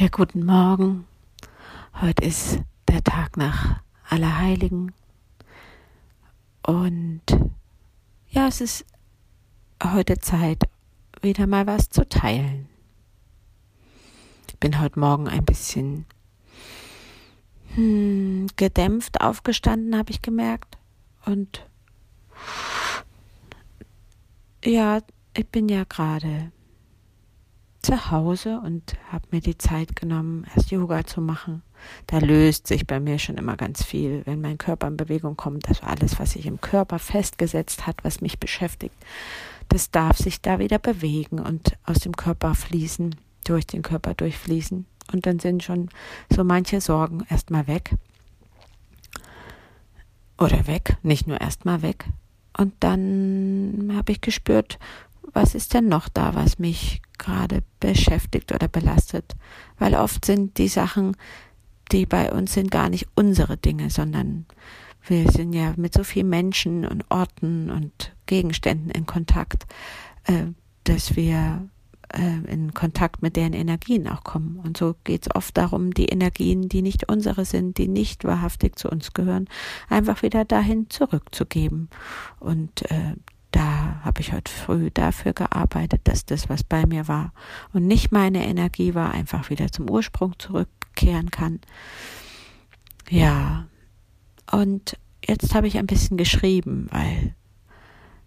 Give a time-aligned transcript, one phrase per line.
[0.00, 1.06] Ja, guten Morgen.
[2.00, 2.58] Heute ist
[2.88, 4.94] der Tag nach Allerheiligen.
[6.66, 7.20] Und
[8.30, 8.86] ja, es ist
[9.84, 10.62] heute Zeit,
[11.20, 12.66] wieder mal was zu teilen.
[14.48, 16.06] Ich bin heute Morgen ein bisschen
[17.74, 20.78] hm, gedämpft aufgestanden, habe ich gemerkt.
[21.26, 21.68] Und
[24.64, 25.00] ja,
[25.36, 26.52] ich bin ja gerade
[27.82, 31.62] zu Hause und habe mir die Zeit genommen, erst Yoga zu machen.
[32.06, 35.68] Da löst sich bei mir schon immer ganz viel, wenn mein Körper in Bewegung kommt.
[35.68, 38.94] Also alles, was sich im Körper festgesetzt hat, was mich beschäftigt,
[39.68, 43.14] das darf sich da wieder bewegen und aus dem Körper fließen,
[43.44, 44.84] durch den Körper durchfließen.
[45.12, 45.88] Und dann sind schon
[46.28, 47.94] so manche Sorgen erstmal weg.
[50.38, 52.06] Oder weg, nicht nur erstmal weg.
[52.56, 54.78] Und dann habe ich gespürt,
[55.32, 59.36] was ist denn noch da, was mich gerade beschäftigt oder belastet?
[59.78, 61.16] Weil oft sind die Sachen,
[61.92, 64.46] die bei uns sind, gar nicht unsere Dinge, sondern
[65.06, 69.66] wir sind ja mit so vielen Menschen und Orten und Gegenständen in Kontakt,
[70.24, 70.46] äh,
[70.84, 71.68] dass wir
[72.12, 74.60] äh, in Kontakt mit deren Energien auch kommen.
[74.62, 78.76] Und so geht es oft darum, die Energien, die nicht unsere sind, die nicht wahrhaftig
[78.76, 79.48] zu uns gehören,
[79.88, 81.88] einfach wieder dahin zurückzugeben.
[82.38, 83.14] Und äh,
[83.50, 87.32] da habe ich heute früh dafür gearbeitet, dass das, was bei mir war
[87.72, 91.60] und nicht meine Energie war, einfach wieder zum Ursprung zurückkehren kann.
[93.08, 93.66] Ja,
[94.50, 97.34] und jetzt habe ich ein bisschen geschrieben, weil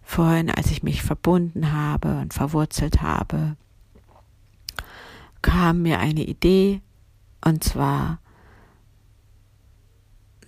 [0.01, 3.55] vorhin, als ich mich verbunden habe und verwurzelt habe,
[5.41, 6.81] kam mir eine Idee,
[7.45, 8.19] und zwar,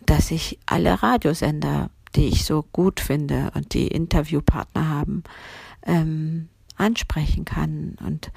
[0.05, 5.23] dass ich alle Radiosender die ich so gut finde und die Interviewpartner haben,
[5.85, 8.31] ähm, ansprechen kann und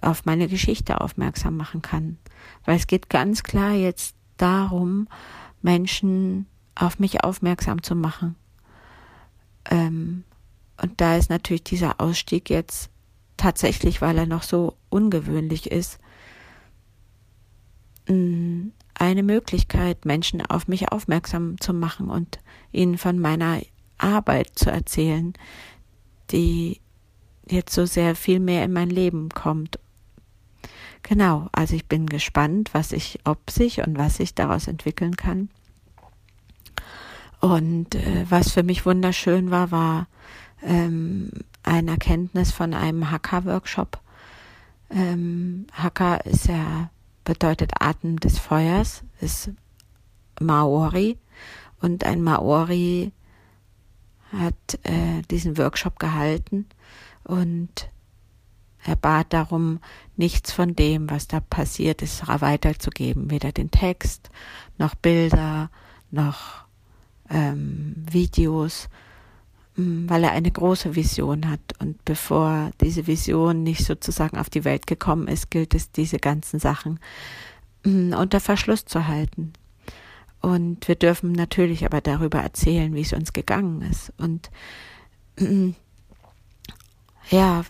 [0.00, 2.18] auf meine Geschichte aufmerksam machen kann.
[2.64, 5.08] Weil es geht ganz klar jetzt darum,
[5.62, 8.36] Menschen auf mich aufmerksam zu machen.
[9.70, 10.24] Ähm,
[10.80, 12.90] und da ist natürlich dieser Ausstieg jetzt
[13.36, 15.98] tatsächlich, weil er noch so ungewöhnlich ist,
[19.00, 22.38] eine Möglichkeit, Menschen auf mich aufmerksam zu machen und
[22.70, 23.60] ihnen von meiner
[23.96, 25.32] Arbeit zu erzählen,
[26.30, 26.80] die
[27.48, 29.78] jetzt so sehr viel mehr in mein Leben kommt.
[31.02, 35.48] Genau, also ich bin gespannt, was ich, ob sich und was sich daraus entwickeln kann.
[37.40, 40.08] Und äh, was für mich wunderschön war, war
[40.62, 41.30] ähm,
[41.62, 43.98] eine Erkenntnis von einem Hakka-Workshop.
[44.90, 46.90] Ähm, Hakka ist ja
[47.30, 49.52] bedeutet Atem des Feuers, ist
[50.40, 51.16] Maori.
[51.80, 53.12] Und ein Maori
[54.32, 56.66] hat äh, diesen Workshop gehalten
[57.22, 57.88] und
[58.82, 59.78] er bat darum,
[60.16, 63.30] nichts von dem, was da passiert ist, weiterzugeben.
[63.30, 64.30] Weder den Text,
[64.76, 65.70] noch Bilder,
[66.10, 66.64] noch
[67.28, 68.88] ähm, Videos,
[70.08, 71.60] weil er eine große Vision hat.
[71.78, 76.60] Und bevor diese Vision nicht sozusagen auf die Welt gekommen ist, gilt es, diese ganzen
[76.60, 77.00] Sachen
[77.84, 79.52] unter Verschluss zu halten.
[80.40, 84.12] Und wir dürfen natürlich aber darüber erzählen, wie es uns gegangen ist.
[84.18, 84.50] Und
[87.30, 87.62] ja,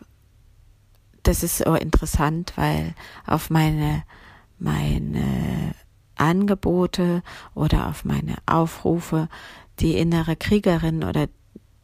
[1.22, 2.94] das ist so interessant, weil
[3.26, 4.04] auf meine,
[4.58, 5.74] meine
[6.16, 7.22] Angebote
[7.54, 9.28] oder auf meine Aufrufe
[9.80, 11.28] die innere Kriegerin oder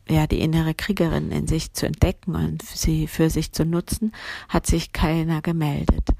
[0.08, 4.12] ja, die innere Kriegerin in sich zu entdecken und sie für sich zu nutzen,
[4.48, 6.10] hat sich keiner gemeldet.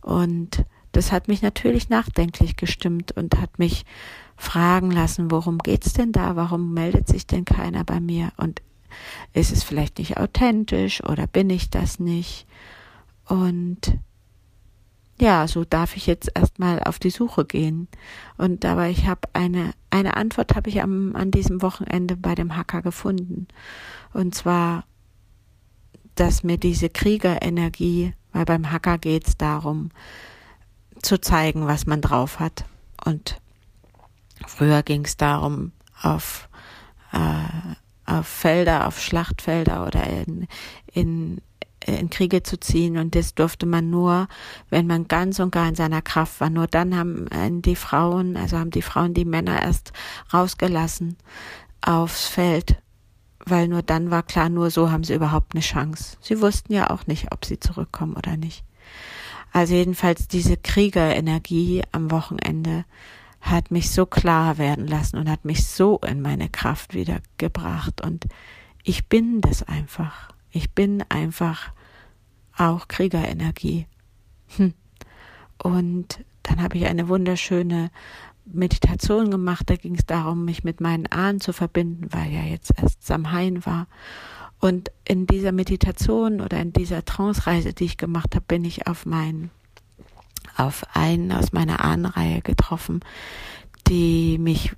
[0.00, 3.84] Und das hat mich natürlich nachdenklich gestimmt und hat mich
[4.36, 6.36] fragen lassen, worum geht's denn da?
[6.36, 8.32] Warum meldet sich denn keiner bei mir?
[8.36, 8.62] Und
[9.32, 12.46] ist es vielleicht nicht authentisch oder bin ich das nicht?
[13.26, 13.98] Und
[15.22, 17.86] ja, so darf ich jetzt erstmal auf die Suche gehen.
[18.36, 22.56] Und aber ich habe eine, eine Antwort habe ich am, an diesem Wochenende bei dem
[22.56, 23.46] Hacker gefunden.
[24.12, 24.84] Und zwar,
[26.16, 29.90] dass mir diese Kriegerenergie, weil beim Hacker geht es darum,
[31.02, 32.64] zu zeigen, was man drauf hat.
[33.04, 33.40] Und
[34.48, 35.70] früher ging es darum,
[36.02, 36.48] auf,
[37.12, 40.48] äh, auf Felder, auf Schlachtfelder oder in,
[40.92, 41.40] in
[41.86, 44.28] in Kriege zu ziehen und das durfte man nur,
[44.70, 46.50] wenn man ganz und gar in seiner Kraft war.
[46.50, 49.92] Nur dann haben äh, die Frauen, also haben die Frauen die Männer erst
[50.32, 51.16] rausgelassen
[51.80, 52.76] aufs Feld,
[53.44, 56.16] weil nur dann war klar, nur so haben sie überhaupt eine Chance.
[56.20, 58.64] Sie wussten ja auch nicht, ob sie zurückkommen oder nicht.
[59.52, 62.84] Also jedenfalls diese Kriegerenergie am Wochenende
[63.40, 68.26] hat mich so klar werden lassen und hat mich so in meine Kraft wiedergebracht und
[68.84, 70.32] ich bin das einfach.
[70.52, 71.72] Ich bin einfach
[72.56, 73.86] auch Kriegerenergie.
[74.56, 74.74] Hm.
[75.62, 77.90] Und dann habe ich eine wunderschöne
[78.44, 79.70] Meditation gemacht.
[79.70, 83.64] Da ging es darum, mich mit meinen Ahnen zu verbinden, weil ja jetzt erst Samhain
[83.64, 83.86] war.
[84.60, 89.06] Und in dieser Meditation oder in dieser Trance-Reise, die ich gemacht habe, bin ich auf
[89.06, 89.50] meinen,
[90.56, 93.00] auf einen aus meiner Ahnenreihe getroffen,
[93.88, 94.72] die mich,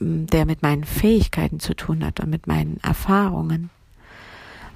[0.00, 3.70] der mit meinen Fähigkeiten zu tun hat und mit meinen Erfahrungen.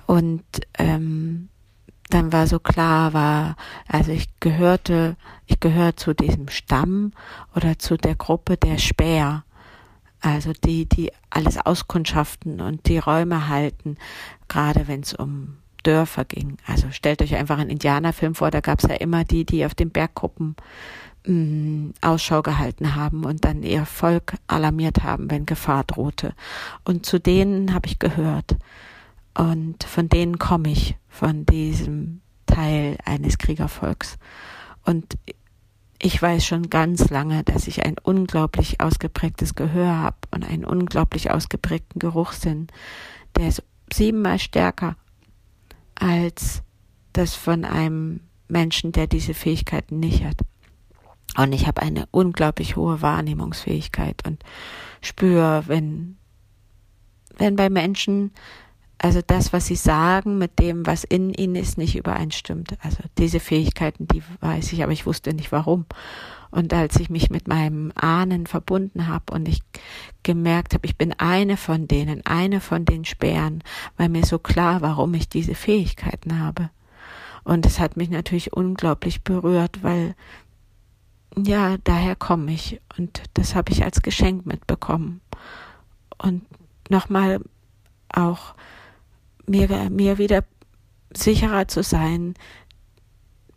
[0.08, 0.42] Und
[0.78, 1.50] ähm,
[2.08, 3.56] dann war so klar, war,
[3.86, 7.12] also ich gehörte, ich gehöre zu diesem Stamm
[7.54, 9.44] oder zu der Gruppe der Späher.
[10.22, 13.98] Also die, die alles auskundschaften und die Räume halten,
[14.48, 16.56] gerade wenn es um Dörfer ging.
[16.66, 19.74] Also stellt euch einfach einen Indianerfilm vor, da gab es ja immer die, die auf
[19.74, 20.56] den Berggruppen
[21.26, 26.32] mh, mm, Ausschau gehalten haben und dann ihr Volk alarmiert haben, wenn Gefahr drohte.
[26.84, 28.56] Und zu denen habe ich gehört.
[29.38, 34.18] Und von denen komme ich, von diesem Teil eines Kriegervolks.
[34.84, 35.16] Und
[36.02, 41.30] ich weiß schon ganz lange, dass ich ein unglaublich ausgeprägtes Gehör habe und einen unglaublich
[41.30, 42.66] ausgeprägten Geruchssinn.
[43.36, 43.62] Der ist
[43.92, 44.96] siebenmal stärker
[45.94, 46.62] als
[47.12, 50.38] das von einem Menschen, der diese Fähigkeiten nicht hat.
[51.36, 54.42] Und ich habe eine unglaublich hohe Wahrnehmungsfähigkeit und
[55.00, 56.16] spüre, wenn,
[57.36, 58.32] wenn bei Menschen
[59.00, 62.76] also das, was sie sagen, mit dem, was in ihnen ist, nicht übereinstimmt.
[62.82, 65.86] Also diese Fähigkeiten, die weiß ich, aber ich wusste nicht warum.
[66.50, 69.60] Und als ich mich mit meinem Ahnen verbunden habe und ich
[70.22, 73.62] gemerkt habe, ich bin eine von denen, eine von den Sperren,
[73.96, 76.70] weil mir so klar, warum ich diese Fähigkeiten habe.
[77.44, 80.14] Und es hat mich natürlich unglaublich berührt, weil
[81.36, 85.20] ja, daher komme ich und das habe ich als Geschenk mitbekommen.
[86.16, 86.44] Und
[86.88, 87.40] nochmal
[88.12, 88.54] auch
[89.48, 90.44] mir, mir wieder
[91.14, 92.34] sicherer zu sein,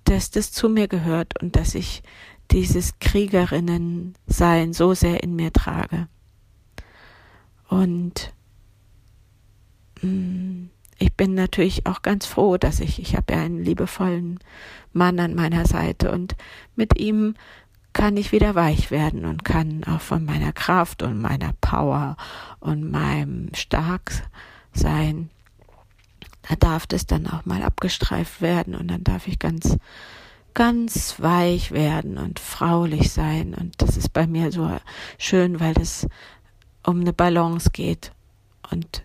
[0.06, 2.04] dass das zu mir gehört und dass ich
[2.52, 6.08] dieses Kriegerinnen-Sein so sehr in mir trage.
[7.70, 8.34] Und
[10.02, 10.66] mm,
[11.00, 14.40] ich bin natürlich auch ganz froh, dass ich, ich habe ja einen liebevollen
[14.92, 16.36] Mann an meiner Seite und
[16.76, 17.36] mit ihm
[17.94, 22.16] kann ich wieder weich werden und kann auch von meiner Kraft und meiner Power
[22.60, 25.30] und meinem Starksein
[26.56, 29.78] darf das dann auch mal abgestreift werden und dann darf ich ganz,
[30.54, 33.54] ganz weich werden und fraulich sein.
[33.54, 34.78] Und das ist bei mir so
[35.18, 36.08] schön, weil das
[36.86, 38.12] um eine Balance geht.
[38.72, 39.04] Und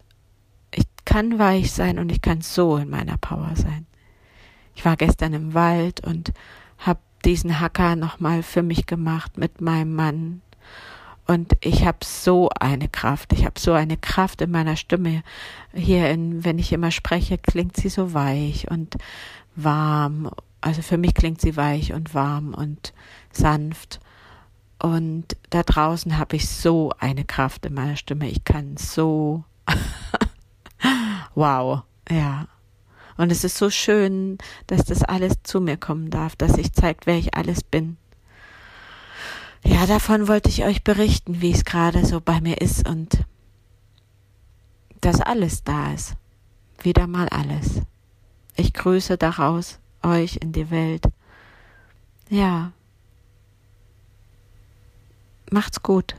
[0.72, 3.86] ich kann weich sein und ich kann so in meiner Power sein.
[4.74, 6.32] Ich war gestern im Wald und
[6.78, 10.42] habe diesen Hacker nochmal für mich gemacht mit meinem Mann
[11.26, 15.22] und ich habe so eine Kraft, ich habe so eine Kraft in meiner Stimme.
[15.74, 18.96] Hier, in, wenn ich immer spreche, klingt sie so weich und
[19.56, 20.30] warm.
[20.60, 22.92] Also für mich klingt sie weich und warm und
[23.32, 23.98] sanft.
[24.78, 28.28] Und da draußen habe ich so eine Kraft in meiner Stimme.
[28.28, 29.42] Ich kann so.
[31.34, 32.46] wow, ja.
[33.16, 34.38] Und es ist so schön,
[34.68, 37.96] dass das alles zu mir kommen darf, dass ich zeigt, wer ich alles bin
[39.64, 43.24] ja, davon wollte ich euch berichten, wie es gerade so bei mir ist und
[45.00, 46.14] dass alles da ist.
[46.82, 47.82] Wieder mal alles.
[48.54, 51.04] Ich grüße daraus euch in die Welt.
[52.28, 52.72] Ja.
[55.50, 56.16] Macht's gut.